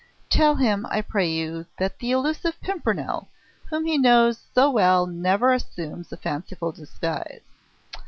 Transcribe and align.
Tell 0.31 0.55
him, 0.55 0.87
I 0.89 1.01
pray 1.01 1.29
you, 1.29 1.67
that 1.77 1.99
the 1.99 2.09
elusive 2.09 2.59
Pimpernel 2.59 3.27
whom 3.69 3.85
he 3.85 3.99
knows 3.99 4.41
so 4.55 4.67
well 4.71 5.05
never 5.05 5.53
assumes 5.53 6.11
a 6.11 6.17
fanciful 6.17 6.71
disguise. 6.71 7.41